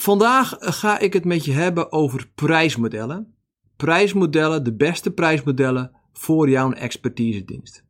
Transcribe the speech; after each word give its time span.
Vandaag 0.00 0.56
ga 0.58 0.98
ik 0.98 1.12
het 1.12 1.24
met 1.24 1.44
je 1.44 1.52
hebben 1.52 1.92
over 1.92 2.30
prijsmodellen. 2.34 3.34
Prijsmodellen, 3.76 4.64
de 4.64 4.74
beste 4.74 5.10
prijsmodellen 5.10 5.96
voor 6.12 6.48
jouw 6.48 6.72
expertisedienst. 6.72 7.84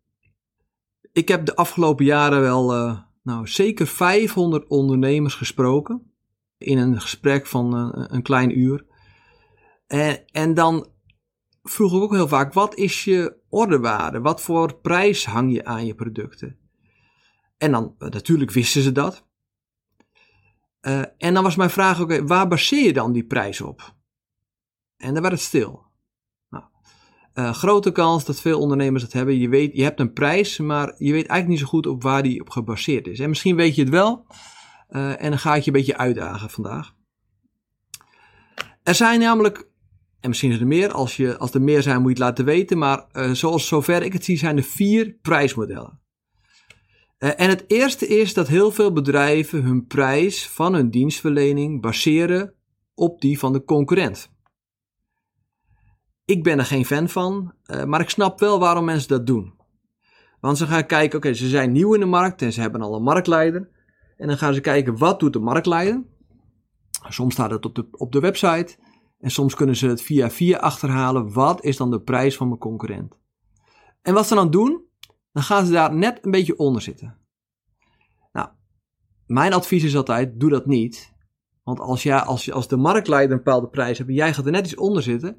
Ik 1.12 1.28
heb 1.28 1.46
de 1.46 1.56
afgelopen 1.56 2.04
jaren 2.04 2.40
wel 2.40 2.76
uh, 2.76 3.00
nou, 3.22 3.46
zeker 3.46 3.86
500 3.86 4.68
ondernemers 4.68 5.34
gesproken. 5.34 6.12
In 6.58 6.78
een 6.78 7.00
gesprek 7.00 7.46
van 7.46 7.76
uh, 7.76 8.04
een 8.08 8.22
klein 8.22 8.58
uur. 8.58 8.86
En, 9.86 10.24
en 10.26 10.54
dan 10.54 10.88
vroeg 11.62 11.94
ik 11.94 12.02
ook 12.02 12.12
heel 12.12 12.28
vaak: 12.28 12.52
wat 12.52 12.74
is 12.74 13.04
je 13.04 13.36
orderwaarde? 13.48 14.20
Wat 14.20 14.40
voor 14.40 14.74
prijs 14.74 15.26
hang 15.26 15.52
je 15.52 15.64
aan 15.64 15.86
je 15.86 15.94
producten? 15.94 16.56
En 17.58 17.70
dan, 17.70 17.94
natuurlijk 17.98 18.50
wisten 18.50 18.82
ze 18.82 18.92
dat. 18.92 19.28
Uh, 20.82 21.02
en 21.18 21.34
dan 21.34 21.42
was 21.42 21.56
mijn 21.56 21.70
vraag: 21.70 22.00
okay, 22.00 22.24
waar 22.24 22.48
baseer 22.48 22.84
je 22.84 22.92
dan 22.92 23.12
die 23.12 23.24
prijs 23.24 23.60
op? 23.60 23.94
En 24.96 25.12
dan 25.12 25.22
werd 25.22 25.34
het 25.34 25.42
stil. 25.42 25.86
Nou, 26.48 26.64
uh, 27.34 27.52
grote 27.54 27.92
kans 27.92 28.24
dat 28.24 28.40
veel 28.40 28.60
ondernemers 28.60 29.02
dat 29.02 29.12
hebben. 29.12 29.38
Je, 29.38 29.48
weet, 29.48 29.76
je 29.76 29.82
hebt 29.82 30.00
een 30.00 30.12
prijs, 30.12 30.58
maar 30.58 30.86
je 30.86 31.12
weet 31.12 31.26
eigenlijk 31.26 31.48
niet 31.48 31.58
zo 31.58 31.66
goed 31.66 31.86
op 31.86 32.02
waar 32.02 32.22
die 32.22 32.40
op 32.40 32.50
gebaseerd 32.50 33.06
is. 33.06 33.18
En 33.18 33.28
misschien 33.28 33.56
weet 33.56 33.74
je 33.74 33.80
het 33.80 33.90
wel. 33.90 34.26
Uh, 34.90 35.22
en 35.22 35.28
dan 35.30 35.38
ga 35.38 35.54
ik 35.54 35.62
je 35.62 35.70
een 35.70 35.76
beetje 35.76 35.96
uitdagen 35.96 36.50
vandaag. 36.50 36.94
Er 38.82 38.94
zijn 38.94 39.20
namelijk, 39.20 39.68
en 40.20 40.28
misschien 40.28 40.50
is 40.50 40.60
er 40.60 40.66
meer, 40.66 40.92
als, 40.92 41.16
je, 41.16 41.38
als 41.38 41.54
er 41.54 41.62
meer 41.62 41.82
zijn 41.82 41.96
moet 42.00 42.16
je 42.16 42.24
het 42.24 42.28
laten 42.28 42.44
weten. 42.44 42.78
Maar 42.78 43.06
zoals 43.32 43.66
zover 43.66 44.02
ik 44.02 44.12
het 44.12 44.24
zie, 44.24 44.38
zijn 44.38 44.56
er 44.56 44.62
vier 44.62 45.16
prijsmodellen. 45.22 46.00
Uh, 47.20 47.30
en 47.36 47.48
het 47.48 47.64
eerste 47.66 48.06
is 48.06 48.34
dat 48.34 48.48
heel 48.48 48.70
veel 48.70 48.92
bedrijven 48.92 49.62
hun 49.62 49.86
prijs 49.86 50.48
van 50.48 50.74
hun 50.74 50.90
dienstverlening 50.90 51.80
baseren 51.80 52.54
op 52.94 53.20
die 53.20 53.38
van 53.38 53.52
de 53.52 53.64
concurrent. 53.64 54.30
Ik 56.24 56.42
ben 56.42 56.58
er 56.58 56.64
geen 56.64 56.84
fan 56.84 57.08
van, 57.08 57.54
uh, 57.66 57.84
maar 57.84 58.00
ik 58.00 58.10
snap 58.10 58.40
wel 58.40 58.58
waarom 58.58 58.84
mensen 58.84 59.08
dat 59.08 59.26
doen. 59.26 59.54
Want 60.40 60.58
ze 60.58 60.66
gaan 60.66 60.86
kijken, 60.86 61.18
oké, 61.18 61.32
ze 61.32 61.48
zijn 61.48 61.72
nieuw 61.72 61.94
in 61.94 62.00
de 62.00 62.06
markt 62.06 62.42
en 62.42 62.52
ze 62.52 62.60
hebben 62.60 62.80
al 62.80 62.94
een 62.94 63.02
marktleider. 63.02 63.68
En 64.16 64.26
dan 64.26 64.38
gaan 64.38 64.54
ze 64.54 64.60
kijken, 64.60 64.98
wat 64.98 65.20
doet 65.20 65.32
de 65.32 65.38
marktleider? 65.38 66.04
Soms 67.08 67.34
staat 67.34 67.50
het 67.50 67.64
op 67.64 67.74
de, 67.74 67.86
op 67.90 68.12
de 68.12 68.20
website 68.20 68.76
en 69.18 69.30
soms 69.30 69.54
kunnen 69.54 69.76
ze 69.76 69.86
het 69.86 70.02
via 70.02 70.30
via 70.30 70.58
achterhalen. 70.58 71.32
Wat 71.32 71.64
is 71.64 71.76
dan 71.76 71.90
de 71.90 72.00
prijs 72.00 72.36
van 72.36 72.46
mijn 72.46 72.60
concurrent? 72.60 73.18
En 74.02 74.14
wat 74.14 74.26
ze 74.26 74.34
dan 74.34 74.50
doen, 74.50 74.88
dan 75.32 75.42
gaan 75.42 75.66
ze 75.66 75.72
daar 75.72 75.94
net 75.94 76.18
een 76.24 76.30
beetje 76.30 76.58
onder 76.58 76.82
zitten. 76.82 77.16
Nou, 78.32 78.48
mijn 79.26 79.52
advies 79.52 79.84
is 79.84 79.96
altijd, 79.96 80.40
doe 80.40 80.50
dat 80.50 80.66
niet. 80.66 81.12
Want 81.62 81.80
als, 81.80 82.02
jij, 82.02 82.20
als, 82.20 82.52
als 82.52 82.68
de 82.68 82.76
marktleider 82.76 83.30
een 83.36 83.42
bepaalde 83.42 83.68
prijs 83.68 83.98
hebt 83.98 84.10
en 84.10 84.16
jij 84.16 84.34
gaat 84.34 84.46
er 84.46 84.52
net 84.52 84.64
iets 84.64 84.76
onder 84.76 85.02
zitten, 85.02 85.36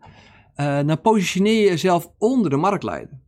uh, 0.56 0.82
dan 0.86 1.02
positioneer 1.02 1.62
je 1.62 1.70
jezelf 1.70 2.12
onder 2.18 2.50
de 2.50 2.58
marktleider. 2.58 3.20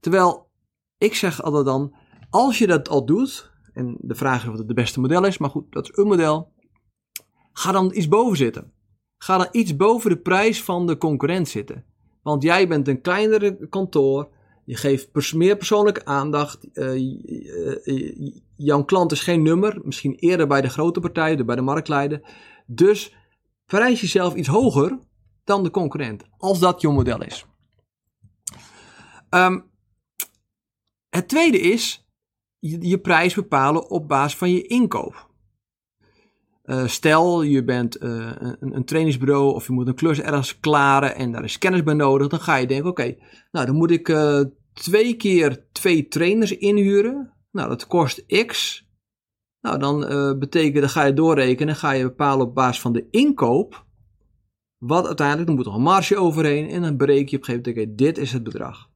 Terwijl, 0.00 0.50
ik 0.98 1.14
zeg 1.14 1.42
altijd 1.42 1.64
dan, 1.64 1.94
als 2.30 2.58
je 2.58 2.66
dat 2.66 2.88
al 2.88 3.04
doet, 3.04 3.52
en 3.72 3.96
de 4.00 4.14
vraag 4.14 4.42
is 4.42 4.48
of 4.48 4.56
het 4.56 4.66
het 4.66 4.76
beste 4.76 5.00
model 5.00 5.24
is, 5.24 5.38
maar 5.38 5.50
goed, 5.50 5.72
dat 5.72 5.84
is 5.84 5.96
een 5.96 6.06
model, 6.06 6.52
ga 7.52 7.72
dan 7.72 7.94
iets 7.94 8.08
boven 8.08 8.36
zitten. 8.36 8.72
Ga 9.16 9.36
dan 9.36 9.48
iets 9.50 9.76
boven 9.76 10.10
de 10.10 10.18
prijs 10.18 10.62
van 10.62 10.86
de 10.86 10.96
concurrent 10.96 11.48
zitten. 11.48 11.84
Want 12.22 12.42
jij 12.42 12.68
bent 12.68 12.88
een 12.88 13.00
kleinere 13.00 13.68
kantoor, 13.68 14.28
je 14.70 14.76
geeft 14.76 15.34
meer 15.34 15.56
persoonlijke 15.56 16.04
aandacht. 16.04 16.68
Uh, 16.72 16.94
uh, 17.84 18.32
jouw 18.56 18.84
klant 18.84 19.12
is 19.12 19.20
geen 19.20 19.42
nummer. 19.42 19.80
Misschien 19.82 20.14
eerder 20.14 20.46
bij 20.46 20.60
de 20.60 20.68
grote 20.68 21.00
partijen, 21.00 21.46
bij 21.46 21.56
de 21.56 21.62
marktleider. 21.62 22.20
Dus 22.66 23.14
prijs 23.66 24.00
jezelf 24.00 24.34
iets 24.34 24.48
hoger 24.48 24.98
dan 25.44 25.62
de 25.62 25.70
concurrent. 25.70 26.24
Als 26.36 26.58
dat 26.58 26.80
je 26.80 26.88
model 26.88 27.22
is. 27.22 27.46
Um, 29.30 29.70
het 31.08 31.28
tweede 31.28 31.60
is 31.60 32.08
je, 32.58 32.88
je, 32.88 32.98
prijs 32.98 33.34
bepalen 33.34 33.90
op 33.90 34.08
basis 34.08 34.38
van 34.38 34.50
je 34.50 34.66
inkoop. 34.66 35.28
Stel, 36.84 37.42
je 37.42 37.64
bent 37.64 38.02
een, 38.02 38.56
een, 38.74 38.84
trainingsbureau 38.84 39.54
of 39.54 39.66
je 39.66 39.72
moet 39.72 39.86
een 39.86 39.94
klus 39.94 40.20
ergens 40.20 40.60
klaren 40.60 41.14
en 41.14 41.32
daar 41.32 41.44
is 41.44 41.58
kennis 41.58 41.82
bij 41.82 41.94
nodig. 41.94 42.28
Dan 42.28 42.40
ga 42.40 42.56
je 42.56 42.66
denken, 42.66 42.90
oké, 42.90 43.16
nou 43.50 43.66
dan 43.66 43.74
moet 43.74 43.90
ik 43.90 44.08
twee 44.72 45.14
keer 45.14 45.66
twee 45.72 46.08
trainers 46.08 46.56
inhuren. 46.56 47.32
Nou, 47.50 47.68
dat 47.68 47.86
kost 47.86 48.26
x. 48.46 48.84
Nou, 49.60 49.78
dan 49.78 49.98
betekent, 50.38 50.80
dan 50.80 50.88
ga 50.88 51.04
je 51.04 51.12
doorrekenen, 51.12 51.76
ga 51.76 51.90
je 51.90 52.02
bepalen 52.02 52.46
op 52.46 52.54
basis 52.54 52.80
van 52.80 52.92
de 52.92 53.06
inkoop. 53.10 53.86
Wat 54.78 55.06
uiteindelijk, 55.06 55.46
dan 55.46 55.56
moet 55.56 55.66
er 55.66 55.74
een 55.74 55.82
marge 55.82 56.16
overheen 56.16 56.68
en 56.68 56.82
dan 56.82 56.96
bereken 56.96 57.30
je 57.30 57.36
op 57.36 57.48
een 57.48 57.54
gegeven 57.54 57.72
moment, 57.72 57.98
dit 57.98 58.18
is 58.18 58.32
het 58.32 58.42
bedrag. 58.42 58.90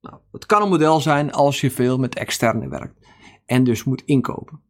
Nou, 0.00 0.16
het 0.32 0.46
kan 0.46 0.62
een 0.62 0.68
model 0.68 1.00
zijn 1.00 1.32
als 1.32 1.60
je 1.60 1.70
veel 1.70 1.98
met 1.98 2.14
externe 2.14 2.68
werkt 2.68 3.06
en 3.46 3.64
dus 3.64 3.84
moet 3.84 4.02
inkopen. 4.04 4.62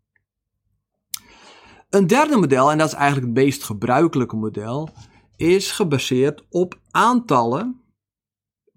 Een 1.90 2.06
derde 2.06 2.36
model, 2.36 2.70
en 2.70 2.78
dat 2.78 2.88
is 2.88 2.94
eigenlijk 2.94 3.26
het 3.26 3.44
meest 3.44 3.64
gebruikelijke 3.64 4.36
model, 4.36 4.88
is 5.36 5.70
gebaseerd 5.70 6.46
op 6.50 6.80
aantallen 6.90 7.80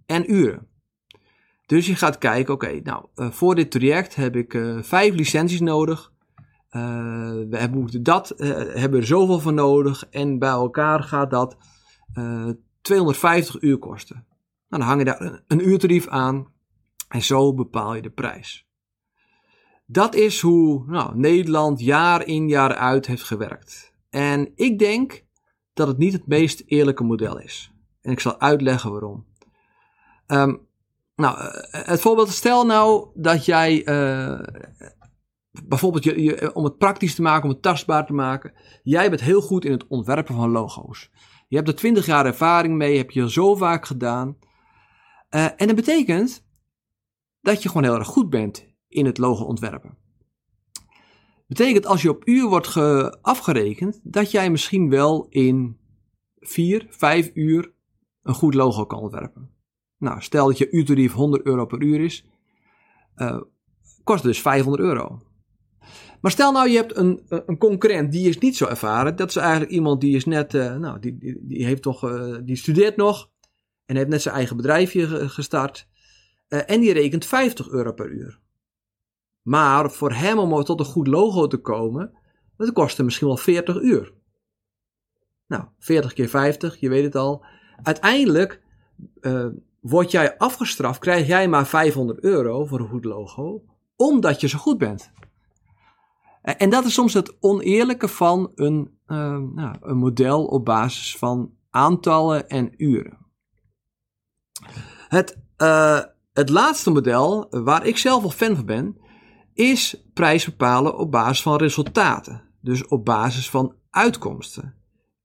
en 0.06 0.34
uren. 0.34 0.68
Dus 1.72 1.86
je 1.88 1.96
gaat 1.96 2.18
kijken, 2.18 2.54
oké, 2.54 2.80
nou, 2.84 3.06
uh, 3.16 3.32
voor 3.32 3.56
dit 3.56 3.72
traject 3.72 4.16
heb 4.16 4.36
ik 4.36 4.54
uh, 4.54 4.82
vijf 4.82 5.14
licenties 5.14 5.60
nodig. 5.60 6.12
Uh, 6.72 6.82
we 7.50 7.58
hebben, 7.58 8.04
dat, 8.04 8.34
hebben 8.74 9.00
er 9.00 9.06
zoveel 9.06 9.40
van 9.40 9.54
nodig 9.54 10.08
en 10.10 10.40
bij 10.40 10.50
elkaar 10.50 11.04
gaat 11.04 11.32
dat 11.32 11.58
250 12.82 13.62
uur 13.62 13.78
kosten. 13.78 14.16
Nou, 14.16 14.82
dan 14.82 14.82
hang 14.82 15.00
je 15.00 15.06
daar 15.06 15.22
een, 15.22 15.42
een 15.48 15.68
uurtarief 15.68 16.08
aan 16.08 16.48
en 17.08 17.22
zo 17.22 17.54
bepaal 17.54 17.96
je 17.96 18.02
de 18.02 18.10
prijs. 18.10 18.68
Dat 19.86 20.16
is 20.16 20.42
hoe 20.42 20.84
nou, 20.88 21.18
Nederland 21.18 21.80
jaar 21.80 22.28
in 22.28 22.48
jaar 22.48 22.76
uit 22.76 23.08
heeft 23.08 23.24
gewerkt. 23.24 23.94
En 24.10 24.52
ik 24.56 24.80
denk 24.80 25.24
dat 25.74 25.88
het 25.88 25.98
niet 25.98 26.14
het 26.14 26.28
meest 26.28 26.64
eerlijke 26.66 27.04
model 27.04 27.40
is. 27.40 27.74
En 28.02 28.12
ik 28.12 28.20
zal 28.20 28.40
uitleggen 28.40 28.92
waarom. 28.92 29.26
Um, 30.28 30.70
nou, 31.22 31.38
het 31.72 32.02
voorbeeld, 32.02 32.30
stel 32.30 32.66
nou 32.66 33.10
dat 33.14 33.46
jij 33.46 33.88
uh, 33.88 34.40
bijvoorbeeld 35.68 36.04
je, 36.04 36.52
om 36.54 36.64
het 36.64 36.78
praktisch 36.78 37.16
te 37.16 37.22
maken, 37.22 37.44
om 37.44 37.50
het 37.50 37.62
tastbaar 37.62 38.06
te 38.06 38.14
maken, 38.14 38.54
jij 38.84 39.10
bent 39.10 39.22
heel 39.22 39.42
goed 39.42 39.66
in 39.66 39.72
het 39.72 39.88
ontwerpen 39.88 40.36
van 40.36 40.50
logo's. 40.50 41.12
Je 41.48 41.56
hebt 41.56 41.68
er 41.68 41.76
20 41.76 42.06
jaar 42.06 42.26
ervaring 42.26 42.76
mee, 42.76 42.98
heb 42.98 43.12
je 43.12 43.32
zo 43.32 43.56
vaak 43.56 43.86
gedaan. 43.86 44.38
Uh, 45.30 45.46
en 45.46 45.68
dat 45.68 45.76
betekent 45.76 46.46
dat 47.42 47.64
je 47.64 47.68
gewoon 47.70 47.84
heel 47.84 47.96
erg 47.96 48.08
goed 48.08 48.30
bent 48.30 48.68
in 48.88 49.06
het 49.06 49.18
logo 49.18 49.44
ontwerpen. 49.44 49.98
Betekent 51.48 51.86
als 51.86 52.02
je 52.02 52.10
op 52.10 52.28
uur 52.28 52.48
wordt 52.48 52.78
afgerekend, 53.22 54.00
dat 54.04 54.32
jij 54.32 54.50
misschien 54.50 54.90
wel 54.90 55.28
in 55.30 55.80
4, 56.40 56.86
5 56.90 57.32
uur 57.34 57.74
een 58.24 58.34
goed 58.34 58.54
logo 58.54 58.86
kan 58.86 59.00
ontwerpen. 59.00 59.61
Nou, 60.02 60.22
stel 60.22 60.48
dat 60.48 60.58
je 60.58 60.70
uurtarief 60.70 61.14
100 61.14 61.46
euro 61.46 61.66
per 61.66 61.82
uur 61.82 62.00
is, 62.00 62.26
uh, 63.16 63.42
kost 64.04 64.24
dus 64.24 64.42
500 64.42 64.84
euro. 64.84 65.22
Maar 66.22 66.32
stel 66.32 66.52
nou, 66.52 66.70
je 66.70 66.76
hebt 66.76 66.96
een, 66.96 67.22
een 67.28 67.58
concurrent 67.58 68.12
die 68.12 68.30
is 68.30 68.38
niet 68.38 68.58
zo 68.58 68.66
ervaren. 68.66 69.16
Dat 69.16 69.30
is 69.30 69.36
eigenlijk 69.36 69.72
iemand 69.72 70.02
die 70.02 70.16
is 70.16 70.26
net, 70.26 70.54
uh, 70.54 70.76
nou, 70.76 71.00
die, 71.00 71.18
die, 71.18 71.40
die, 71.42 71.66
heeft 71.66 71.82
toch, 71.82 72.28
die 72.44 72.56
studeert 72.56 72.96
nog 72.96 73.30
en 73.86 73.96
heeft 73.96 74.10
net 74.10 74.22
zijn 74.22 74.36
eigen 74.36 74.56
bedrijfje 74.56 75.30
gestart. 75.30 75.88
en 76.48 76.80
die 76.80 76.94
rekent 76.94 77.26
50 77.26 77.70
euro 77.70 77.92
per 77.92 78.10
uur. 78.10 78.40
Maar 79.42 79.92
voor 79.92 80.14
hem 80.14 80.40
om 80.40 80.64
tot 80.64 80.80
een 80.80 80.86
goed 80.86 81.08
logo 81.08 81.48
te 81.48 81.58
komen, 81.58 82.14
dat 82.58 82.74
kostte 82.74 83.04
misschien 83.04 83.28
wel 83.28 83.38
40 83.38 83.82
uur. 83.82 84.14
Nou, 85.48 85.64
40 85.80 86.14
keer 86.14 86.30
50, 86.30 86.80
je 86.80 86.90
weet 86.90 87.04
het 87.04 87.16
al. 87.16 87.46
Uiteindelijk 87.84 88.62
word 89.82 90.12
jij 90.12 90.38
afgestraft, 90.38 91.00
krijg 91.00 91.28
jij 91.28 91.48
maar 91.48 91.68
500 91.68 92.24
euro 92.24 92.66
voor 92.66 92.80
een 92.80 92.90
goed 92.90 93.06
logo, 93.06 93.64
omdat 93.96 94.42
je 94.42 94.48
zo 94.48 94.58
goed 94.58 94.78
bent. 94.78 95.12
En 96.42 96.70
dat 96.70 96.86
is 96.86 96.94
soms 96.94 97.14
het 97.14 97.38
oneerlijke 97.40 98.08
van 98.08 98.52
een, 98.56 98.98
uh, 99.08 99.38
nou, 99.38 99.76
een 99.82 99.98
model 99.98 100.46
op 100.46 100.66
basis 100.66 101.18
van 101.18 101.52
aantallen 101.70 102.50
en 102.50 102.74
uren. 102.78 103.18
Het, 105.08 105.38
uh, 105.58 106.00
het 106.34 106.50
laatste 106.50 106.92
model, 106.92 107.48
waar 107.50 107.86
ik 107.86 107.98
zelf 107.98 108.22
wel 108.22 108.32
fan 108.32 108.56
van 108.56 108.66
ben, 108.66 108.98
is 109.54 110.04
prijs 110.14 110.46
bepalen 110.46 110.98
op 110.98 111.12
basis 111.12 111.42
van 111.42 111.56
resultaten. 111.56 112.42
Dus 112.62 112.88
op 112.88 113.06
basis 113.06 113.50
van 113.50 113.76
uitkomsten. 113.90 114.76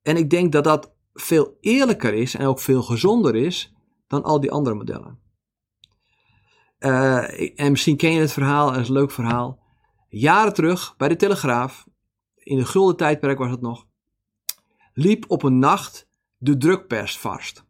En 0.02 0.16
ik 0.16 0.30
denk 0.30 0.52
dat 0.52 0.64
dat 0.64 0.94
veel 1.14 1.56
eerlijker 1.60 2.14
is 2.14 2.34
en 2.34 2.46
ook 2.46 2.60
veel 2.60 2.82
gezonder 2.82 3.34
is 3.34 3.75
dan 4.06 4.22
al 4.22 4.40
die 4.40 4.50
andere 4.50 4.76
modellen. 4.76 5.18
Uh, 6.78 7.60
en 7.60 7.70
misschien 7.70 7.96
ken 7.96 8.12
je 8.12 8.20
het 8.20 8.32
verhaal, 8.32 8.72
het 8.72 8.80
is 8.80 8.88
een 8.88 8.94
leuk 8.94 9.10
verhaal. 9.10 9.58
Jaren 10.08 10.54
terug 10.54 10.94
bij 10.96 11.08
de 11.08 11.16
Telegraaf, 11.16 11.86
in 12.34 12.56
de 12.56 12.64
gulden 12.64 12.96
tijdperk 12.96 13.38
was 13.38 13.50
het 13.50 13.60
nog, 13.60 13.86
liep 14.92 15.24
op 15.28 15.42
een 15.42 15.58
nacht 15.58 16.08
de 16.36 16.56
drukpers 16.56 17.18
vast. 17.18 17.64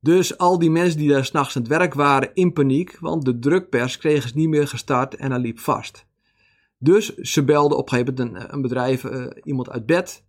Dus 0.00 0.38
al 0.38 0.58
die 0.58 0.70
mensen 0.70 0.98
die 0.98 1.08
daar 1.08 1.24
s'nachts 1.24 1.56
aan 1.56 1.62
het 1.62 1.70
werk 1.70 1.94
waren 1.94 2.34
in 2.34 2.52
paniek, 2.52 2.98
want 3.00 3.24
de 3.24 3.38
drukpers 3.38 3.98
kregen 3.98 4.28
ze 4.28 4.36
niet 4.36 4.48
meer 4.48 4.68
gestart 4.68 5.14
en 5.14 5.30
hij 5.30 5.40
liep 5.40 5.58
vast. 5.58 6.06
Dus 6.78 7.14
ze 7.14 7.44
belden 7.44 7.78
op 7.78 7.92
een 7.92 7.98
gegeven 7.98 8.14
moment 8.14 8.44
een, 8.44 8.54
een 8.54 8.62
bedrijf, 8.62 9.04
uh, 9.04 9.26
iemand 9.42 9.70
uit 9.70 9.86
bed. 9.86 10.24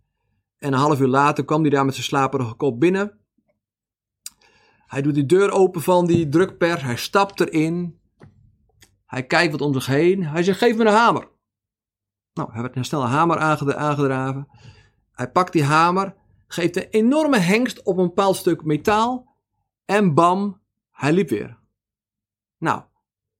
En 0.58 0.72
een 0.72 0.78
half 0.78 1.00
uur 1.00 1.06
later 1.06 1.44
kwam 1.44 1.60
hij 1.60 1.70
daar 1.70 1.84
met 1.84 1.94
zijn 1.94 2.06
slaperige 2.06 2.54
kop 2.54 2.80
binnen. 2.80 3.17
Hij 4.88 5.02
doet 5.02 5.14
die 5.14 5.26
deur 5.26 5.50
open 5.50 5.82
van 5.82 6.06
die 6.06 6.28
drukpers, 6.28 6.82
hij 6.82 6.96
stapt 6.96 7.40
erin. 7.40 8.00
Hij 9.06 9.26
kijkt 9.26 9.52
wat 9.52 9.60
om 9.60 9.72
zich 9.72 9.86
heen. 9.86 10.24
Hij 10.26 10.42
zegt: 10.42 10.58
Geef 10.58 10.76
me 10.76 10.84
een 10.84 10.92
hamer. 10.92 11.28
Nou, 12.34 12.52
hij 12.52 12.62
werd 12.62 12.76
een 12.76 12.84
snel 12.84 13.02
een 13.02 13.08
hamer 13.08 13.38
aangedraven. 13.76 14.48
Hij 15.12 15.30
pakt 15.30 15.52
die 15.52 15.64
hamer, 15.64 16.14
geeft 16.46 16.76
een 16.76 16.88
enorme 16.90 17.38
hengst 17.38 17.82
op 17.82 17.98
een 17.98 18.06
bepaald 18.06 18.36
stuk 18.36 18.64
metaal. 18.64 19.36
En 19.84 20.14
bam, 20.14 20.60
hij 20.90 21.12
liep 21.12 21.28
weer. 21.28 21.58
Nou, 22.58 22.82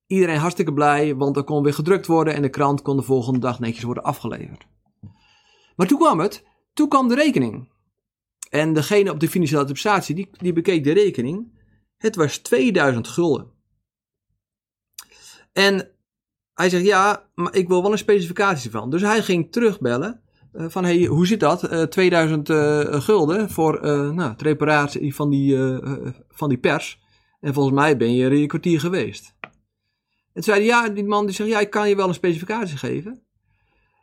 iedereen 0.07 0.39
hartstikke 0.39 0.73
blij, 0.73 1.17
want 1.17 1.37
er 1.37 1.45
kon 1.45 1.63
weer 1.63 1.75
gedrukt 1.75 2.07
worden 2.07 2.35
en 2.35 2.43
de 2.43 2.49
krant 2.49 2.83
kon 2.83 2.97
de 2.97 3.03
volgende 3.03 3.39
dag 3.39 3.59
netjes 3.59 3.85
worden 3.85 4.03
afgeleverd. 4.03 4.67
Maar 5.77 5.87
toen 5.87 5.99
kwam 5.99 6.19
het, 6.19 6.45
toen 6.73 6.89
kwam 6.89 7.09
de 7.09 7.15
rekening. 7.15 7.69
En 8.49 8.73
degene 8.73 9.11
op 9.11 9.21
de 9.21 9.29
financiële 9.29 9.61
administratie, 9.61 10.15
die, 10.15 10.29
die 10.33 10.53
bekeek 10.53 10.85
de 10.85 10.93
rekening. 10.93 11.57
Het 11.97 12.17
was 12.17 12.39
2000 12.39 13.09
gulden. 13.09 13.51
En 15.53 15.91
hij 16.55 16.69
zegt, 16.69 16.85
ja, 16.85 17.29
maar 17.35 17.55
ik 17.55 17.69
wil 17.69 17.83
wel 17.83 17.93
een 17.93 17.99
specificatie 17.99 18.71
van. 18.71 18.91
Dus 18.91 19.03
hij 19.03 19.23
ging 19.23 19.53
terugbellen. 19.53 20.23
Uh, 20.53 20.67
van, 20.69 20.85
hey, 20.85 21.05
hoe 21.05 21.27
zit 21.27 21.41
dat? 21.41 21.73
Uh, 21.73 21.83
2000 21.83 22.49
uh, 22.49 23.01
gulden 23.01 23.51
voor 23.51 23.85
uh, 23.85 24.11
nou, 24.11 24.37
de 24.37 24.45
reparatie 24.45 25.15
van 25.15 25.31
die, 25.31 25.79
van 26.29 26.49
die 26.49 26.59
pers. 26.59 27.01
En 27.41 27.55
volgens 27.55 27.75
mij 27.75 27.97
ben 27.97 28.15
je 28.15 28.25
er 28.25 28.33
een 28.33 28.47
kwartier 28.47 28.81
geweest. 28.81 29.35
En 29.41 29.51
toen 30.33 30.43
zei 30.43 30.59
hij, 30.59 30.67
ja, 30.67 30.89
die 30.89 31.05
man 31.05 31.27
die 31.27 31.35
zegt, 31.35 31.51
ja, 31.51 31.61
ik 31.61 31.71
kan 31.71 31.89
je 31.89 31.97
wel 31.97 32.09
een 32.09 32.15
specificatie 32.15 32.77
geven. 32.77 33.23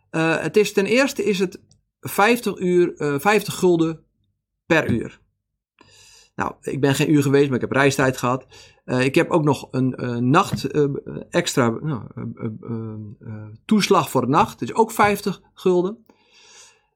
het 0.09 0.57
is, 0.57 0.73
ten 0.73 0.85
eerste 0.85 1.23
is 1.23 1.39
het 1.39 1.61
50, 1.99 2.57
uur, 2.57 2.93
50 3.19 3.53
gulden 3.53 4.04
per 4.65 4.89
uur. 4.91 5.23
Nou, 6.35 6.53
ik 6.61 6.81
ben 6.81 6.95
geen 6.95 7.11
uur 7.11 7.21
geweest, 7.21 7.45
maar 7.45 7.55
ik 7.55 7.61
heb 7.61 7.71
reistijd 7.71 8.17
gehad. 8.17 8.45
Uh, 8.85 9.03
ik 9.03 9.15
heb 9.15 9.29
ook 9.29 9.43
nog 9.43 9.67
een 9.71 9.93
uh, 9.97 10.15
nacht 10.15 10.75
uh, 10.75 10.95
extra 11.29 11.69
nou, 11.69 12.01
toeslag 13.65 14.09
voor 14.09 14.21
de 14.21 14.27
nacht. 14.27 14.59
Dat 14.59 14.69
is 14.69 14.75
ook 14.75 14.91
50 14.91 15.41
gulden. 15.53 16.05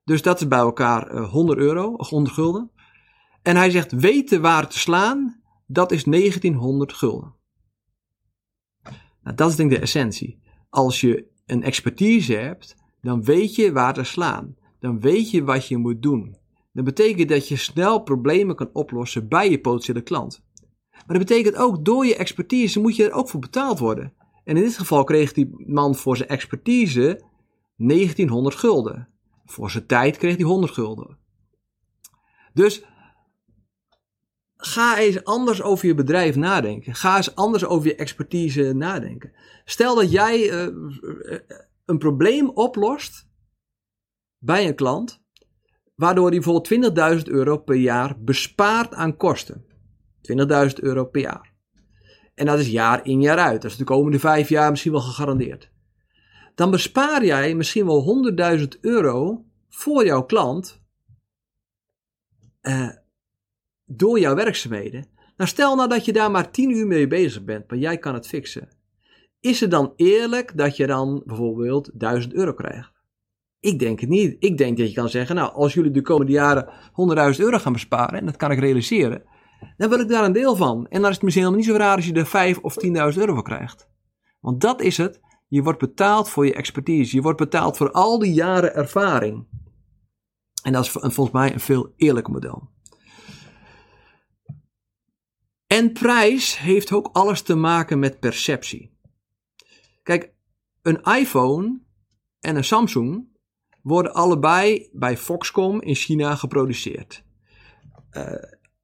Dus 0.03 0.21
dat 0.21 0.39
is 0.39 0.47
bij 0.47 0.59
elkaar 0.59 1.17
100 1.17 1.59
euro, 1.59 1.93
100 1.97 2.33
gulden. 2.33 2.71
En 3.41 3.55
hij 3.55 3.69
zegt 3.69 3.91
weten 3.91 4.41
waar 4.41 4.67
te 4.69 4.79
slaan, 4.79 5.41
dat 5.67 5.91
is 5.91 6.03
1900 6.03 6.93
gulden. 6.93 7.35
Nou, 9.23 9.35
dat 9.35 9.49
is 9.49 9.55
denk 9.55 9.71
ik 9.71 9.77
de 9.77 9.83
essentie. 9.83 10.41
Als 10.69 11.01
je 11.01 11.25
een 11.45 11.63
expertise 11.63 12.33
hebt, 12.33 12.75
dan 13.01 13.23
weet 13.23 13.55
je 13.55 13.71
waar 13.71 13.93
te 13.93 14.03
slaan. 14.03 14.55
Dan 14.79 14.99
weet 14.99 15.31
je 15.31 15.43
wat 15.43 15.67
je 15.67 15.77
moet 15.77 16.01
doen. 16.01 16.37
Dat 16.79 16.95
betekent 16.95 17.29
dat 17.29 17.47
je 17.47 17.55
snel 17.55 17.99
problemen 17.99 18.55
kan 18.55 18.69
oplossen 18.73 19.27
bij 19.27 19.49
je 19.49 19.59
potentiële 19.59 20.01
klant. 20.01 20.43
Maar 20.91 21.17
dat 21.17 21.27
betekent 21.27 21.55
ook, 21.55 21.85
door 21.85 22.05
je 22.05 22.15
expertise 22.15 22.79
moet 22.79 22.95
je 22.95 23.05
er 23.05 23.11
ook 23.11 23.29
voor 23.29 23.39
betaald 23.39 23.79
worden. 23.79 24.13
En 24.43 24.57
in 24.57 24.63
dit 24.63 24.77
geval 24.77 25.03
kreeg 25.03 25.33
die 25.33 25.65
man 25.67 25.95
voor 25.95 26.17
zijn 26.17 26.29
expertise 26.29 27.21
1900 27.75 28.55
gulden. 28.55 29.09
Voor 29.45 29.71
zijn 29.71 29.85
tijd 29.85 30.17
kreeg 30.17 30.35
hij 30.35 30.45
100 30.45 30.71
gulden. 30.73 31.17
Dus 32.53 32.83
ga 34.55 34.97
eens 34.97 35.23
anders 35.23 35.61
over 35.61 35.87
je 35.87 35.93
bedrijf 35.93 36.35
nadenken. 36.35 36.95
Ga 36.95 37.17
eens 37.17 37.35
anders 37.35 37.65
over 37.65 37.87
je 37.87 37.95
expertise 37.95 38.73
nadenken. 38.73 39.31
Stel 39.65 39.95
dat 39.95 40.11
jij 40.11 40.51
uh, 40.51 41.39
een 41.85 41.97
probleem 41.97 42.49
oplost 42.49 43.27
bij 44.37 44.67
een 44.67 44.75
klant 44.75 45.21
waardoor 45.99 46.29
hij 46.29 46.39
bijvoorbeeld 46.39 47.17
20.000 47.17 47.23
euro 47.23 47.57
per 47.57 47.75
jaar 47.75 48.15
bespaart 48.19 48.93
aan 48.93 49.17
kosten. 49.17 49.65
20.000 50.67 50.73
euro 50.81 51.05
per 51.05 51.21
jaar. 51.21 51.53
En 52.35 52.45
dat 52.45 52.59
is 52.59 52.67
jaar 52.67 53.05
in 53.05 53.21
jaar 53.21 53.37
uit. 53.37 53.61
Dat 53.61 53.71
is 53.71 53.77
de 53.77 53.83
komende 53.83 54.19
vijf 54.19 54.49
jaar 54.49 54.69
misschien 54.69 54.91
wel 54.91 55.01
gegarandeerd. 55.01 55.71
Dan 56.55 56.71
bespaar 56.71 57.25
jij 57.25 57.55
misschien 57.55 57.85
wel 57.85 58.33
100.000 58.59 58.65
euro 58.81 59.45
voor 59.69 60.05
jouw 60.05 60.23
klant 60.23 60.81
eh, 62.61 62.89
door 63.85 64.19
jouw 64.19 64.35
werkzaamheden. 64.35 65.07
Nou, 65.37 65.49
stel 65.49 65.75
nou 65.75 65.89
dat 65.89 66.05
je 66.05 66.13
daar 66.13 66.31
maar 66.31 66.51
10 66.51 66.69
uur 66.69 66.87
mee 66.87 67.07
bezig 67.07 67.43
bent, 67.43 67.69
maar 67.69 67.79
jij 67.79 67.97
kan 67.97 68.13
het 68.13 68.27
fixen. 68.27 68.69
Is 69.39 69.59
het 69.59 69.71
dan 69.71 69.93
eerlijk 69.95 70.57
dat 70.57 70.77
je 70.77 70.87
dan 70.87 71.23
bijvoorbeeld 71.25 71.89
1000 71.93 72.33
euro 72.33 72.53
krijgt? 72.53 72.98
Ik 73.59 73.79
denk 73.79 73.99
het 73.99 74.09
niet. 74.09 74.35
Ik 74.39 74.57
denk 74.57 74.77
dat 74.77 74.87
je 74.87 74.93
kan 74.93 75.09
zeggen, 75.09 75.35
nou, 75.35 75.53
als 75.53 75.73
jullie 75.73 75.91
de 75.91 76.01
komende 76.01 76.31
jaren 76.31 76.69
100.000 77.35 77.39
euro 77.39 77.57
gaan 77.57 77.73
besparen, 77.73 78.19
en 78.19 78.25
dat 78.25 78.35
kan 78.35 78.51
ik 78.51 78.59
realiseren, 78.59 79.23
dan 79.77 79.89
wil 79.89 79.99
ik 79.99 80.07
daar 80.07 80.23
een 80.23 80.31
deel 80.31 80.55
van. 80.55 80.87
En 80.87 81.01
dan 81.01 81.09
is 81.09 81.15
het 81.15 81.23
misschien 81.23 81.45
helemaal 81.45 81.65
niet 81.65 81.75
zo 81.75 81.83
raar 81.83 81.95
als 81.95 82.05
je 82.05 82.13
er 82.13 82.25
5 82.25 82.57
of 82.57 82.75
10.000 82.85 82.91
euro 82.91 83.33
voor 83.33 83.43
krijgt. 83.43 83.89
Want 84.39 84.61
dat 84.61 84.81
is 84.81 84.97
het. 84.97 85.19
Je 85.47 85.63
wordt 85.63 85.79
betaald 85.79 86.29
voor 86.29 86.45
je 86.45 86.53
expertise. 86.53 87.15
Je 87.15 87.21
wordt 87.21 87.37
betaald 87.37 87.77
voor 87.77 87.91
al 87.91 88.19
die 88.19 88.33
jaren 88.33 88.75
ervaring. 88.75 89.47
En 90.63 90.71
dat 90.71 90.83
is 90.83 90.89
volgens 90.89 91.31
mij 91.31 91.53
een 91.53 91.59
veel 91.59 91.93
eerlijker 91.95 92.33
model. 92.33 92.69
En 95.67 95.93
prijs 95.93 96.57
heeft 96.57 96.91
ook 96.91 97.09
alles 97.13 97.41
te 97.41 97.55
maken 97.55 97.99
met 97.99 98.19
perceptie. 98.19 98.97
Kijk, 100.03 100.33
een 100.81 101.01
iPhone 101.01 101.79
en 102.39 102.55
een 102.55 102.63
Samsung 102.63 103.28
worden 103.89 104.13
allebei 104.13 104.89
bij 104.91 105.17
Foxconn 105.17 105.81
in 105.81 105.95
China 105.95 106.35
geproduceerd. 106.35 107.23
Uh, 108.11 108.33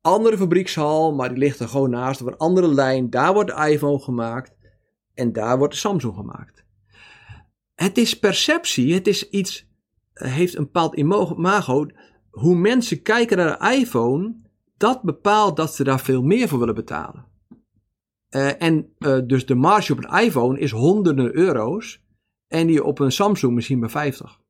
andere 0.01 0.37
fabriekshal, 0.37 1.13
maar 1.13 1.29
die 1.29 1.37
ligt 1.37 1.59
er 1.59 1.67
gewoon 1.67 1.89
naast 1.89 2.21
op 2.21 2.27
een 2.27 2.37
andere 2.37 2.67
lijn. 2.67 3.09
Daar 3.09 3.33
wordt 3.33 3.55
de 3.55 3.69
iPhone 3.69 3.99
gemaakt 3.99 4.55
en 5.13 5.33
daar 5.33 5.57
wordt 5.57 5.73
de 5.73 5.79
Samsung 5.79 6.15
gemaakt. 6.15 6.65
Het 7.75 7.97
is 7.97 8.19
perceptie, 8.19 8.93
het 8.93 9.07
is 9.07 9.29
iets, 9.29 9.67
eh, 10.13 10.33
heeft 10.33 10.55
een 10.55 10.63
bepaald 10.63 10.95
imago. 10.95 11.85
Hoe 12.29 12.55
mensen 12.55 13.01
kijken 13.01 13.37
naar 13.37 13.59
de 13.59 13.77
iPhone, 13.77 14.35
dat 14.77 15.01
bepaalt 15.01 15.55
dat 15.55 15.75
ze 15.75 15.83
daar 15.83 15.99
veel 15.99 16.21
meer 16.21 16.47
voor 16.47 16.59
willen 16.59 16.75
betalen. 16.75 17.25
Uh, 18.29 18.61
en 18.61 18.95
dus 19.27 19.45
de 19.45 19.55
marge 19.55 19.91
op 19.91 20.03
een 20.03 20.19
iPhone 20.19 20.59
is 20.59 20.71
honderden 20.71 21.35
euro's 21.35 22.03
en 22.47 22.67
die 22.67 22.83
op 22.83 22.99
een 22.99 23.11
Samsung 23.11 23.53
misschien 23.53 23.79
maar 23.79 23.89
50. 23.89 24.43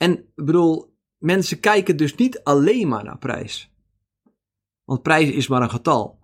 En 0.00 0.18
ik 0.18 0.44
bedoel, 0.44 0.96
mensen 1.18 1.60
kijken 1.60 1.96
dus 1.96 2.14
niet 2.14 2.42
alleen 2.42 2.88
maar 2.88 3.04
naar 3.04 3.18
prijs. 3.18 3.72
Want 4.84 5.02
prijs 5.02 5.30
is 5.30 5.48
maar 5.48 5.62
een 5.62 5.70
getal. 5.70 6.18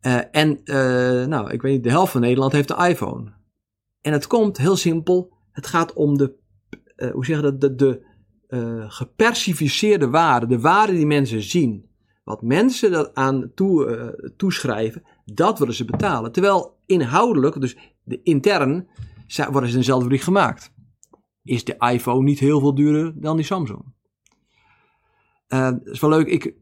Uh, 0.00 0.20
en 0.30 0.60
uh, 0.64 1.26
nou, 1.26 1.50
ik 1.50 1.62
weet 1.62 1.72
niet, 1.72 1.82
de 1.82 1.90
helft 1.90 2.12
van 2.12 2.20
Nederland 2.20 2.52
heeft 2.52 2.70
een 2.70 2.86
iPhone. 2.86 3.32
En 4.00 4.12
het 4.12 4.26
komt 4.26 4.56
heel 4.56 4.76
simpel. 4.76 5.32
Het 5.52 5.66
gaat 5.66 5.92
om 5.92 6.18
de, 6.18 6.34
uh, 6.96 7.10
hoe 7.10 7.24
zeg 7.24 7.36
je 7.36 7.42
dat, 7.42 7.60
de, 7.60 7.74
de 7.74 8.04
gepersificeerde 8.88 10.08
waarde. 10.08 10.46
De 10.46 10.60
waarde 10.60 10.92
die 10.92 11.06
mensen 11.06 11.42
zien. 11.42 11.90
Wat 12.24 12.42
mensen 12.42 12.90
dat 12.90 13.14
aan 13.14 13.50
toe, 13.54 14.32
toeschrijven, 14.36 15.02
dat 15.24 15.58
willen 15.58 15.74
ze 15.74 15.84
betalen. 15.84 16.32
Terwijl 16.32 16.78
inhoudelijk, 16.86 17.60
dus 17.60 17.76
de 18.02 18.22
intern, 18.22 18.88
worden 19.36 19.68
ze 19.68 19.74
in 19.74 19.80
dezelfde 19.80 20.08
brief 20.08 20.24
gemaakt 20.24 20.76
is 21.48 21.64
de 21.64 21.76
iPhone 21.78 22.22
niet 22.22 22.38
heel 22.38 22.60
veel 22.60 22.74
duurder 22.74 23.20
dan 23.20 23.36
die 23.36 23.44
Samsung. 23.44 23.84
Uh, 25.48 25.70
is 25.84 26.00
wel 26.00 26.10
leuk. 26.10 26.26
Ik, 26.26 26.54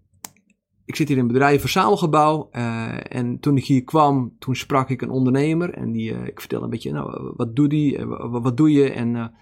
ik 0.84 0.96
zit 0.96 1.08
hier 1.08 1.16
in 1.16 1.22
een 1.22 1.32
bedrijf, 1.32 1.60
verzamelgebouw. 1.60 2.48
Uh, 2.52 3.14
en 3.14 3.40
toen 3.40 3.56
ik 3.56 3.64
hier 3.64 3.84
kwam, 3.84 4.36
toen 4.38 4.56
sprak 4.56 4.90
ik 4.90 5.02
een 5.02 5.10
ondernemer. 5.10 5.74
En 5.74 5.92
die, 5.92 6.12
uh, 6.12 6.26
ik 6.26 6.40
vertelde 6.40 6.64
een 6.64 6.70
beetje, 6.70 6.92
nou, 6.92 7.32
wat 7.36 7.56
doe 7.56 7.68
die? 7.68 8.04
Wat, 8.06 8.56
doe 8.56 8.70
je? 8.70 8.92
En 8.92 9.32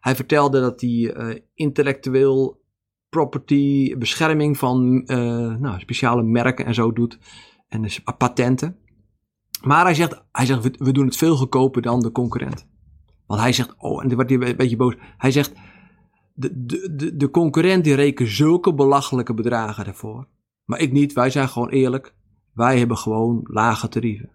hij 0.00 0.16
vertelde 0.16 0.60
dat 0.60 0.80
hij 0.80 1.44
intellectueel 1.54 2.60
property, 3.08 3.96
bescherming 3.96 4.58
van 4.58 5.02
nou, 5.60 5.80
speciale 5.80 6.22
merken 6.22 6.64
en 6.64 6.74
zo 6.74 6.92
doet. 6.92 7.18
En 7.68 7.82
dus 7.82 8.02
patenten. 8.18 8.76
Maar 9.62 9.84
hij 9.84 9.94
zegt, 9.94 10.24
hij 10.32 10.46
zegt 10.46 10.62
we, 10.62 10.74
we 10.78 10.92
doen 10.92 11.06
het 11.06 11.16
veel 11.16 11.36
goedkoper 11.36 11.82
dan 11.82 12.00
de 12.00 12.12
concurrent. 12.12 12.66
Want 13.26 13.40
hij 13.40 13.52
zegt, 13.52 13.74
oh, 13.78 14.02
en 14.02 14.08
dan 14.08 14.16
wordt 14.16 14.30
hij 14.30 14.48
een 14.48 14.56
beetje 14.56 14.76
boos. 14.76 14.94
Hij 15.16 15.30
zegt, 15.30 15.52
de, 16.34 16.64
de, 16.64 16.94
de, 16.96 17.16
de 17.16 17.30
concurrent 17.30 17.84
die 17.84 17.94
rekent 17.94 18.28
zulke 18.28 18.74
belachelijke 18.74 19.34
bedragen 19.34 19.86
ervoor. 19.86 20.28
Maar 20.64 20.78
ik 20.78 20.92
niet, 20.92 21.12
wij 21.12 21.30
zijn 21.30 21.48
gewoon 21.48 21.68
eerlijk. 21.68 22.14
Wij 22.52 22.78
hebben 22.78 22.96
gewoon 22.96 23.40
lage 23.42 23.88
tarieven. 23.88 24.30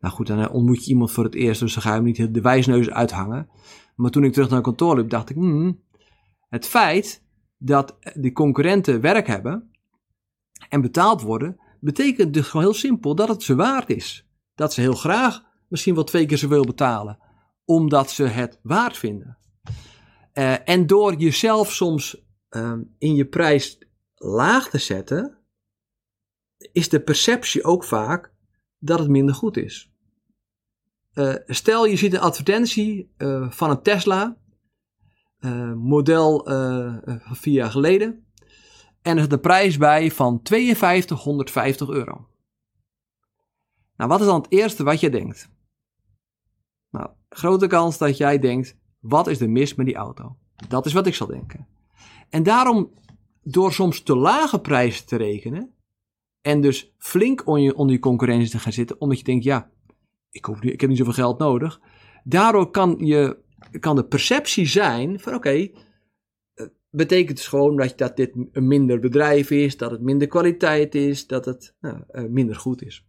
Nou 0.00 0.14
goed, 0.14 0.26
dan 0.26 0.38
eh, 0.38 0.54
ontmoet 0.54 0.84
je 0.84 0.90
iemand 0.90 1.12
voor 1.12 1.24
het 1.24 1.34
eerst, 1.34 1.60
dus 1.60 1.72
dan 1.74 1.82
ga 1.82 1.88
je 1.88 1.94
hem 1.94 2.04
niet 2.04 2.34
de 2.34 2.40
wijsneus 2.40 2.90
uithangen. 2.90 3.48
Maar 3.94 4.10
toen 4.10 4.24
ik 4.24 4.32
terug 4.32 4.50
naar 4.50 4.60
kantoor 4.60 4.96
liep, 4.96 5.10
dacht 5.10 5.30
ik, 5.30 5.36
hmm, 5.36 5.80
het 6.48 6.66
feit 6.66 7.24
dat 7.56 7.98
die 8.14 8.32
concurrenten 8.32 9.00
werk 9.00 9.26
hebben 9.26 9.70
en 10.68 10.80
betaald 10.80 11.22
worden, 11.22 11.60
betekent 11.80 12.34
dus 12.34 12.48
gewoon 12.48 12.66
heel 12.66 12.74
simpel 12.74 13.14
dat 13.14 13.28
het 13.28 13.42
ze 13.42 13.54
waard 13.54 13.90
is. 13.90 14.28
Dat 14.54 14.72
ze 14.72 14.80
heel 14.80 14.94
graag 14.94 15.42
misschien 15.68 15.94
wel 15.94 16.04
twee 16.04 16.26
keer 16.26 16.38
zoveel 16.38 16.64
betalen, 16.64 17.18
omdat 17.70 18.10
ze 18.10 18.24
het 18.24 18.58
waard 18.62 18.96
vinden. 18.96 19.38
Uh, 20.34 20.68
en 20.68 20.86
door 20.86 21.14
jezelf 21.14 21.72
soms 21.72 22.22
uh, 22.50 22.72
in 22.98 23.14
je 23.14 23.26
prijs 23.26 23.78
laag 24.14 24.68
te 24.68 24.78
zetten, 24.78 25.38
is 26.72 26.88
de 26.88 27.00
perceptie 27.00 27.64
ook 27.64 27.84
vaak 27.84 28.32
dat 28.78 28.98
het 28.98 29.08
minder 29.08 29.34
goed 29.34 29.56
is. 29.56 29.92
Uh, 31.14 31.34
stel 31.46 31.86
je 31.86 31.96
ziet 31.96 32.12
een 32.12 32.20
advertentie 32.20 33.12
uh, 33.18 33.50
van 33.50 33.70
een 33.70 33.82
Tesla, 33.82 34.38
model 35.74 36.42
van 36.44 37.36
vier 37.36 37.54
jaar 37.54 37.70
geleden, 37.70 38.26
en 39.02 39.16
er 39.16 39.22
zit 39.22 39.32
een 39.32 39.40
prijs 39.40 39.76
bij 39.76 40.10
van 40.10 40.40
5250 40.42 41.88
euro. 41.88 42.28
Nou, 43.96 44.10
wat 44.10 44.20
is 44.20 44.26
dan 44.26 44.40
het 44.40 44.52
eerste 44.52 44.82
wat 44.82 45.00
je 45.00 45.10
denkt? 45.10 45.50
Grote 47.30 47.66
kans 47.66 47.98
dat 47.98 48.16
jij 48.16 48.38
denkt, 48.38 48.76
wat 48.98 49.26
is 49.26 49.40
er 49.40 49.50
mis 49.50 49.74
met 49.74 49.86
die 49.86 49.94
auto? 49.94 50.36
Dat 50.68 50.86
is 50.86 50.92
wat 50.92 51.06
ik 51.06 51.14
zal 51.14 51.26
denken. 51.26 51.66
En 52.28 52.42
daarom, 52.42 52.90
door 53.42 53.72
soms 53.72 54.02
te 54.02 54.16
lage 54.16 54.60
prijzen 54.60 55.06
te 55.06 55.16
rekenen, 55.16 55.74
en 56.40 56.60
dus 56.60 56.94
flink 56.98 57.46
onder 57.46 57.64
je, 57.64 57.74
onder 57.74 57.94
je 57.94 58.00
concurrentie 58.00 58.50
te 58.50 58.58
gaan 58.58 58.72
zitten, 58.72 59.00
omdat 59.00 59.18
je 59.18 59.24
denkt, 59.24 59.44
ja, 59.44 59.70
ik, 60.30 60.46
niet, 60.48 60.72
ik 60.72 60.80
heb 60.80 60.90
niet 60.90 60.98
zoveel 60.98 61.12
geld 61.12 61.38
nodig. 61.38 61.80
Daardoor 62.24 62.70
kan, 62.70 62.96
je, 62.98 63.38
kan 63.80 63.96
de 63.96 64.04
perceptie 64.04 64.66
zijn 64.66 65.20
van, 65.20 65.34
oké, 65.34 65.50
eh, 65.50 66.66
betekent 66.90 67.36
dus 67.36 67.48
gewoon 67.48 67.76
dat, 67.76 67.98
dat 67.98 68.16
dit 68.16 68.32
een 68.52 68.66
minder 68.66 69.00
bedrijf 69.00 69.50
is, 69.50 69.76
dat 69.76 69.90
het 69.90 70.00
minder 70.00 70.28
kwaliteit 70.28 70.94
is, 70.94 71.26
dat 71.26 71.44
het 71.44 71.74
nou, 71.80 72.02
eh, 72.08 72.24
minder 72.24 72.56
goed 72.56 72.82
is. 72.82 73.06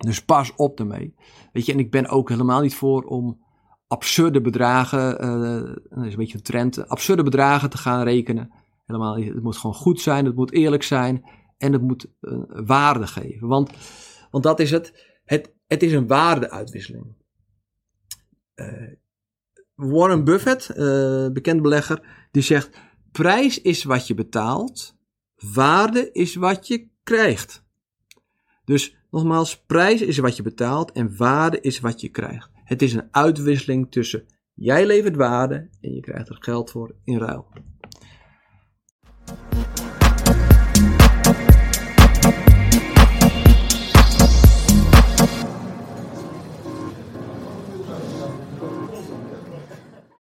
Dus 0.00 0.24
pas 0.24 0.54
op 0.56 0.80
ermee. 0.80 1.14
Weet 1.52 1.66
je, 1.66 1.72
en 1.72 1.78
ik 1.78 1.90
ben 1.90 2.08
ook 2.08 2.28
helemaal 2.28 2.60
niet 2.60 2.74
voor 2.74 3.02
om 3.02 3.44
absurde 3.86 4.40
bedragen, 4.40 5.24
uh, 5.24 5.74
dat 5.88 6.04
is 6.04 6.12
een 6.12 6.18
beetje 6.18 6.36
een 6.36 6.42
trend, 6.42 6.88
absurde 6.88 7.22
bedragen 7.22 7.70
te 7.70 7.78
gaan 7.78 8.02
rekenen. 8.02 8.52
Helemaal, 8.86 9.16
het 9.16 9.42
moet 9.42 9.56
gewoon 9.56 9.76
goed 9.76 10.00
zijn, 10.00 10.24
het 10.24 10.34
moet 10.34 10.52
eerlijk 10.52 10.82
zijn 10.82 11.24
en 11.58 11.72
het 11.72 11.82
moet 11.82 12.06
uh, 12.20 12.42
waarde 12.46 13.06
geven. 13.06 13.48
Want, 13.48 13.70
want 14.30 14.44
dat 14.44 14.60
is 14.60 14.70
het. 14.70 15.06
het. 15.24 15.58
Het 15.66 15.82
is 15.82 15.92
een 15.92 16.06
waardeuitwisseling. 16.06 17.16
Uh, 18.54 18.92
Warren 19.74 20.24
Buffett, 20.24 20.66
bekend 21.32 21.62
belegger, 21.62 22.26
die 22.30 22.42
zegt: 22.42 22.78
prijs 23.12 23.60
is 23.60 23.84
wat 23.84 24.06
je 24.06 24.14
betaalt, 24.14 24.96
waarde 25.52 26.12
is 26.12 26.34
wat 26.34 26.66
je 26.66 26.88
krijgt. 27.02 27.64
Dus 28.64 28.99
nogmaals, 29.10 29.62
prijs 29.66 30.02
is 30.02 30.18
wat 30.18 30.36
je 30.36 30.42
betaalt 30.42 30.92
en 30.92 31.16
waarde 31.16 31.60
is 31.60 31.80
wat 31.80 32.00
je 32.00 32.08
krijgt. 32.08 32.50
Het 32.64 32.82
is 32.82 32.94
een 32.94 33.08
uitwisseling 33.10 33.90
tussen 33.90 34.24
jij 34.54 34.86
levert 34.86 35.16
waarde 35.16 35.68
en 35.80 35.94
je 35.94 36.00
krijgt 36.00 36.28
er 36.28 36.36
geld 36.40 36.70
voor 36.70 36.94
in 37.04 37.18
ruil. 37.18 37.46